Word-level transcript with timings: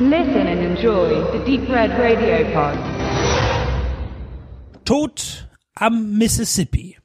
Listen 0.00 0.48
and 0.48 0.60
enjoy 0.60 1.22
the 1.30 1.38
Deep 1.44 1.68
Red 1.68 1.96
Radio 1.96 2.44
Pod. 2.52 2.76
Tod 4.84 5.46
am 5.76 6.18
Mississippi. 6.18 6.98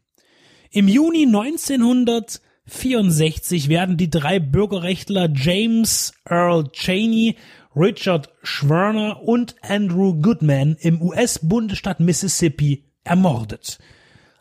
Im 0.71 0.87
Juni 0.87 1.27
1964 1.27 3.69
werden 3.69 3.97
die 3.97 4.09
drei 4.09 4.39
Bürgerrechtler 4.39 5.29
James 5.31 6.13
Earl 6.27 6.71
Cheney, 6.71 7.35
Richard 7.75 8.29
Schwerner 8.41 9.21
und 9.21 9.55
Andrew 9.61 10.19
Goodman 10.19 10.75
im 10.79 10.99
US-Bundesstaat 10.99 11.99
Mississippi 11.99 12.85
ermordet. 13.03 13.77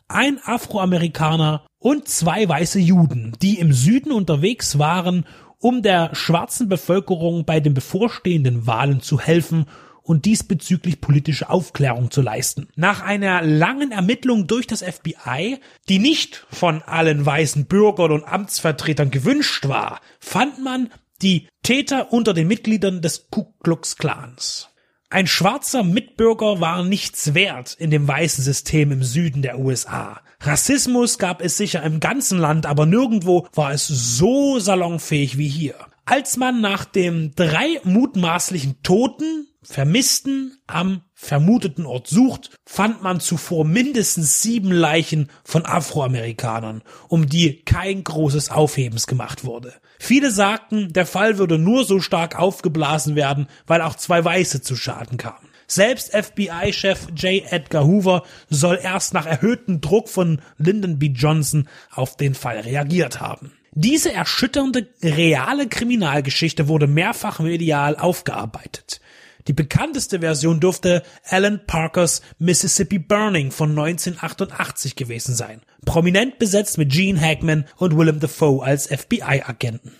Ein 0.07 0.39
Afroamerikaner 0.43 1.67
und 1.77 2.07
zwei 2.07 2.49
weiße 2.49 2.79
Juden, 2.79 3.33
die 3.43 3.59
im 3.59 3.73
Süden 3.73 4.11
unterwegs 4.11 4.79
waren, 4.79 5.27
um 5.59 5.81
der 5.81 6.15
schwarzen 6.15 6.69
Bevölkerung 6.69 7.45
bei 7.45 7.59
den 7.59 7.73
bevorstehenden 7.73 8.65
Wahlen 8.65 9.01
zu 9.01 9.19
helfen 9.19 9.65
und 10.01 10.25
diesbezüglich 10.25 11.01
politische 11.01 11.49
Aufklärung 11.49 12.09
zu 12.09 12.21
leisten. 12.21 12.67
Nach 12.75 13.03
einer 13.03 13.43
langen 13.43 13.91
Ermittlung 13.91 14.47
durch 14.47 14.65
das 14.65 14.81
FBI, 14.81 15.59
die 15.87 15.99
nicht 15.99 16.47
von 16.49 16.81
allen 16.81 17.23
weißen 17.25 17.65
Bürgern 17.65 18.11
und 18.11 18.23
Amtsvertretern 18.23 19.11
gewünscht 19.11 19.67
war, 19.67 20.01
fand 20.19 20.63
man 20.63 20.89
die 21.21 21.47
Täter 21.61 22.11
unter 22.11 22.33
den 22.33 22.47
Mitgliedern 22.47 23.01
des 23.01 23.29
Ku 23.29 23.53
Klux 23.61 23.97
Klans. 23.97 24.68
Ein 25.11 25.25
schwarzer 25.25 25.83
Mitbürger 25.83 26.61
war 26.61 26.83
nichts 26.83 27.33
wert 27.33 27.75
in 27.79 27.89
dem 27.89 28.07
weißen 28.07 28.43
System 28.43 28.91
im 28.91 29.01
Süden 29.01 29.41
der 29.41 29.57
USA. 29.57 30.21
Rassismus 30.39 31.17
gab 31.17 31.41
es 31.41 31.57
sicher 31.57 31.81
im 31.81 31.99
ganzen 31.99 32.37
Land, 32.37 32.67
aber 32.67 32.85
nirgendwo 32.85 33.47
war 33.55 33.71
es 33.71 33.87
so 33.87 34.59
salonfähig 34.59 35.39
wie 35.39 35.47
hier. 35.47 35.73
Als 36.05 36.37
man 36.37 36.61
nach 36.61 36.85
dem 36.85 37.33
drei 37.35 37.81
mutmaßlichen 37.83 38.83
Toten, 38.83 39.47
Vermissten 39.71 40.57
am 40.65 41.03
vermuteten 41.13 41.85
Ort 41.85 42.07
sucht, 42.07 42.49
fand 42.65 43.03
man 43.03 43.19
zuvor 43.19 43.65
mindestens 43.65 44.41
sieben 44.41 44.71
Leichen 44.71 45.29
von 45.43 45.63
Afroamerikanern, 45.63 46.81
um 47.07 47.29
die 47.29 47.61
kein 47.65 48.03
großes 48.03 48.49
Aufhebens 48.49 49.05
gemacht 49.05 49.43
wurde. 49.43 49.75
Viele 49.99 50.31
sagten, 50.31 50.91
der 50.91 51.05
Fall 51.05 51.37
würde 51.37 51.59
nur 51.59 51.85
so 51.85 51.99
stark 51.99 52.39
aufgeblasen 52.39 53.15
werden, 53.15 53.45
weil 53.67 53.83
auch 53.83 53.93
zwei 53.93 54.25
Weiße 54.25 54.63
zu 54.63 54.75
Schaden 54.75 55.19
kamen. 55.19 55.47
Selbst 55.67 56.15
FBI-Chef 56.15 57.09
J. 57.15 57.43
Edgar 57.51 57.85
Hoover 57.85 58.23
soll 58.49 58.79
erst 58.81 59.13
nach 59.13 59.27
erhöhtem 59.27 59.81
Druck 59.81 60.09
von 60.09 60.41
Lyndon 60.57 60.97
B. 60.97 61.11
Johnson 61.13 61.69
auf 61.91 62.17
den 62.17 62.33
Fall 62.33 62.61
reagiert 62.61 63.21
haben. 63.21 63.51
Diese 63.73 64.11
erschütternde 64.11 64.87
reale 65.03 65.67
Kriminalgeschichte 65.67 66.67
wurde 66.67 66.87
mehrfach 66.87 67.39
medial 67.39 67.95
aufgearbeitet. 67.95 68.99
Die 69.47 69.53
bekannteste 69.53 70.19
Version 70.19 70.59
dürfte 70.59 71.03
Alan 71.23 71.61
Parkers 71.65 72.21
Mississippi 72.37 72.99
Burning 72.99 73.51
von 73.51 73.71
1988 73.71 74.95
gewesen 74.95 75.35
sein. 75.35 75.61
Prominent 75.85 76.39
besetzt 76.39 76.77
mit 76.77 76.91
Gene 76.91 77.19
Hackman 77.19 77.65
und 77.77 77.97
Willem 77.97 78.19
Dafoe 78.19 78.63
als 78.63 78.87
FBI-Agenten. 78.87 79.91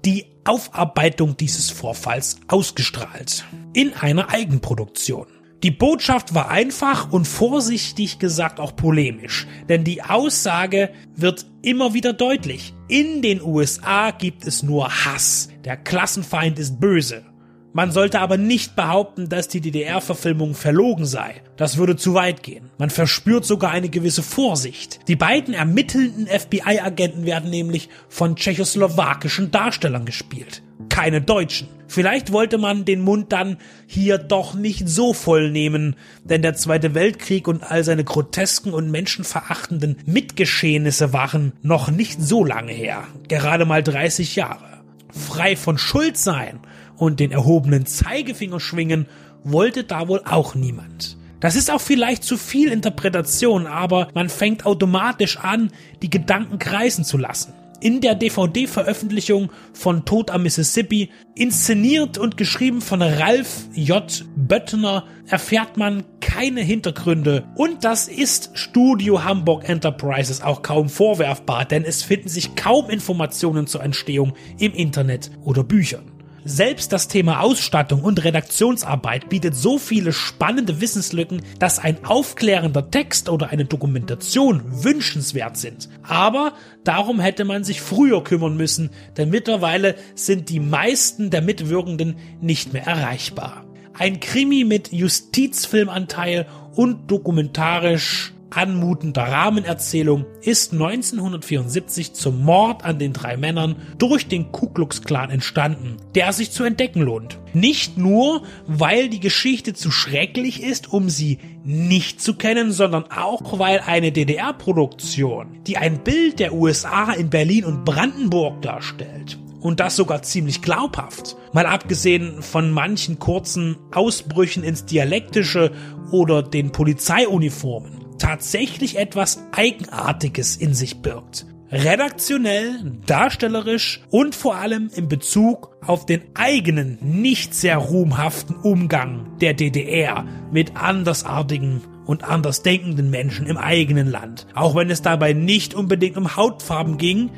die 0.05 0.27
Aufarbeitung 0.45 1.37
dieses 1.37 1.71
Vorfalls 1.71 2.41
ausgestrahlt. 2.49 3.45
In 3.75 3.93
einer 3.95 4.31
Eigenproduktion. 4.31 5.27
Die 5.65 5.73
Botschaft 5.73 6.35
war 6.35 6.51
einfach 6.51 7.11
und 7.11 7.27
vorsichtig 7.27 8.21
gesagt 8.21 8.61
auch 8.61 8.77
polemisch, 8.77 9.49
denn 9.69 9.83
die 9.83 10.05
Aussage 10.05 10.91
wird 11.17 11.47
immer 11.63 11.95
wieder 11.95 12.13
deutlich. 12.13 12.75
In 12.87 13.23
den 13.23 13.43
USA 13.43 14.13
gibt 14.13 14.47
es 14.47 14.63
nur 14.63 14.89
Hass. 14.89 15.49
Der 15.65 15.77
Klassenfeind 15.77 16.61
ist 16.61 16.79
böse. 16.79 17.25
Man 17.73 17.93
sollte 17.93 18.21
aber 18.21 18.39
nicht 18.39 18.77
behaupten, 18.77 19.29
dass 19.29 19.49
die 19.49 19.61
DDR-Verfilmung 19.61 20.55
verlogen 20.55 21.05
sei. 21.05 21.43
Das 21.56 21.77
würde 21.77 21.97
zu 21.97 22.15
weit 22.15 22.43
gehen. 22.43 22.71
Man 22.79 22.91
verspürt 22.91 23.45
sogar 23.45 23.71
eine 23.71 23.91
gewisse 23.91 24.23
Vorsicht. 24.23 25.01
Die 25.06 25.17
beiden 25.17 25.55
ermittelnden 25.55 26.27
FBI-Agenten 26.27 27.27
werden 27.27 27.51
nämlich 27.51 27.89
von 28.09 28.37
tschechoslowakischen 28.37 29.51
Darstellern 29.51 30.06
gespielt. 30.06 30.62
Keine 30.89 31.21
Deutschen. 31.21 31.69
Vielleicht 31.89 32.33
wollte 32.33 32.59
man 32.59 32.84
den 32.84 33.01
Mund 33.01 33.33
dann 33.33 33.59
hier 33.87 34.19
doch 34.19 34.55
nicht 34.55 34.89
so 34.89 35.12
voll 35.12 35.50
nehmen, 35.50 35.97
denn 36.25 36.43
der 36.43 36.55
Zweite 36.55 36.95
Weltkrieg 36.95 37.49
und 37.49 37.62
all 37.62 37.83
seine 37.83 38.05
grotesken 38.05 38.73
und 38.73 38.91
menschenverachtenden 38.91 39.97
Mitgeschehnisse 40.06 41.12
waren 41.12 41.53
noch 41.62 41.91
nicht 41.91 42.23
so 42.23 42.45
lange 42.45 42.73
her. 42.73 43.05
Gerade 43.29 43.65
mal 43.65 43.83
30 43.83 44.37
Jahre. 44.37 44.83
Frei 45.11 45.56
von 45.56 45.79
Schuld 45.79 46.19
sein 46.19 46.61
und 46.99 47.21
den 47.21 47.33
erhobenen 47.33 47.87
Zeigefinger 47.87 48.61
schwingen 48.61 49.07
wollte 49.45 49.85
da 49.85 50.09
wohl 50.09 50.23
auch 50.25 50.55
niemand. 50.55 51.17
Das 51.41 51.55
ist 51.55 51.71
auch 51.71 51.81
vielleicht 51.81 52.25
zu 52.25 52.37
viel 52.37 52.73
Interpretation, 52.73 53.67
aber 53.67 54.09
man 54.13 54.29
fängt 54.29 54.67
automatisch 54.67 55.39
an, 55.39 55.71
die 56.03 56.11
Gedanken 56.11 56.59
kreisen 56.59 57.05
zu 57.05 57.17
lassen. 57.17 57.53
In 57.81 58.01
der 58.01 58.17
DVD-Veröffentlichung 58.17 59.53
von 59.73 60.05
Tod 60.05 60.33
am 60.33 60.43
Mississippi, 60.43 61.11
inszeniert 61.37 62.19
und 62.19 62.37
geschrieben 62.37 62.81
von 62.81 63.03
Ralph 63.03 63.69
J. 63.73 64.25
Böttner, 64.35 65.05
erfährt 65.29 65.77
man 65.77 66.03
keine 66.19 66.61
Hintergründe. 66.61 67.45
Und 67.55 67.85
das 67.85 68.09
ist 68.09 68.51
Studio 68.55 69.23
Hamburg 69.23 69.69
Enterprises 69.69 70.43
auch 70.43 70.63
kaum 70.63 70.89
vorwerfbar, 70.89 71.67
denn 71.67 71.85
es 71.85 72.03
finden 72.03 72.29
sich 72.29 72.57
kaum 72.57 72.91
Informationen 72.91 73.69
zur 73.69 73.85
Entstehung 73.85 74.33
im 74.59 74.75
Internet 74.75 75.31
oder 75.45 75.63
Büchern. 75.63 76.18
Selbst 76.51 76.95
das 76.95 77.09
Thema 77.09 77.41
Ausstattung 77.43 78.01
und 78.01 78.25
Redaktionsarbeit 78.25 79.29
bietet 79.29 79.55
so 79.55 79.77
viele 79.77 80.15
spannende 80.15 80.81
Wissenslücken, 80.81 81.43
dass 81.59 81.79
ein 81.79 82.07
aufklärender 82.07 82.91
Text 82.91 83.29
oder 83.29 83.51
eine 83.51 83.67
Dokumentation 83.67 84.63
wünschenswert 84.83 85.59
sind. 85.59 85.91
Aber 86.03 86.55
darum 86.85 87.21
hätte 87.21 87.45
man 87.45 87.65
sich 87.65 87.83
früher 87.83 88.25
kümmern 88.25 88.57
müssen, 88.57 88.89
denn 89.19 89.29
mittlerweile 89.29 89.95
sind 90.15 90.49
die 90.49 90.59
meisten 90.59 91.29
der 91.29 91.43
Mitwirkenden 91.43 92.17
nicht 92.41 92.73
mehr 92.73 92.87
erreichbar. 92.87 93.67
Ein 93.93 94.19
Krimi 94.19 94.65
mit 94.65 94.91
Justizfilmanteil 94.91 96.47
und 96.75 97.11
dokumentarisch 97.11 98.33
anmutender 98.51 99.23
Rahmenerzählung 99.23 100.27
ist 100.43 100.73
1974 100.73 102.15
zum 102.15 102.43
Mord 102.43 102.85
an 102.85 102.99
den 102.99 103.13
drei 103.13 103.37
Männern 103.37 103.77
durch 103.99 104.29
den 104.29 104.53
Ku 104.53 104.69
Klux 104.69 105.03
Klan 105.03 105.31
entstanden, 105.31 105.97
der 106.15 106.33
sich 106.33 106.51
zu 106.51 106.65
entdecken 106.65 107.03
lohnt. 107.03 107.39
Nicht 107.53 107.99
nur, 107.99 108.43
weil 108.67 109.09
die 109.09 109.21
Geschichte 109.21 109.75
zu 109.75 109.91
schrecklich 109.91 110.63
ist, 110.63 110.93
um 110.93 111.09
sie 111.09 111.39
nicht 111.65 112.21
zu 112.21 112.35
kennen, 112.35 112.73
sondern 112.73 113.05
auch, 113.11 113.59
weil 113.59 113.81
eine 113.81 114.13
DDR-Produktion, 114.13 115.59
die 115.67 115.77
ein 115.77 116.03
Bild 116.03 116.39
der 116.39 116.55
USA 116.55 117.13
in 117.13 117.31
Berlin 117.31 117.65
und 117.65 117.85
Brandenburg 117.85 118.63
darstellt, 118.63 119.39
und 119.61 119.81
das 119.81 119.97
sogar 119.97 120.23
ziemlich 120.23 120.63
glaubhaft. 120.63 121.37
Mal 121.53 121.67
abgesehen 121.67 122.43
von 122.43 122.71
manchen 122.71 123.19
kurzen 123.19 123.77
Ausbrüchen 123.93 124.63
ins 124.63 124.85
Dialektische 124.85 125.73
oder 126.11 126.43
den 126.43 126.71
Polizeiuniformen 126.71 127.98
tatsächlich 128.29 128.99
etwas 128.99 129.43
Eigenartiges 129.53 130.57
in 130.57 130.75
sich 130.75 131.01
birgt. 131.01 131.47
Redaktionell, 131.73 132.79
darstellerisch 133.07 134.03
und 134.11 134.35
vor 134.35 134.57
allem 134.57 134.91
in 134.95 135.09
Bezug 135.09 135.75
auf 135.81 136.05
den 136.05 136.21
eigenen, 136.35 136.99
nicht 137.01 137.55
sehr 137.55 137.79
ruhmhaften 137.79 138.55
Umgang 138.57 139.39
der 139.41 139.55
DDR 139.55 140.27
mit 140.53 140.77
andersartigen 140.77 141.81
und 142.05 142.23
andersdenkenden 142.23 143.09
Menschen 143.09 143.47
im 143.47 143.57
eigenen 143.57 144.11
Land. 144.11 144.47
Auch 144.55 144.75
wenn 144.75 144.91
es 144.91 145.01
dabei 145.01 145.33
nicht 145.33 145.73
unbedingt 145.73 146.19
um 146.19 146.37
Hautfarben 146.37 146.99
ging, 146.99 147.31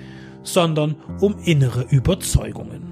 sondern 0.42 0.96
um 1.20 1.36
innere 1.44 1.86
Überzeugungen. 1.88 2.89